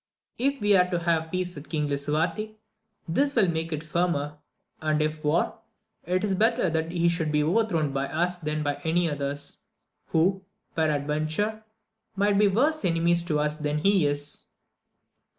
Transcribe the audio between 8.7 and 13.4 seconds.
others, who, peradventure, might be worse enemies to